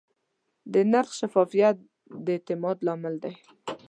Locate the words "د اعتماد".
2.25-2.77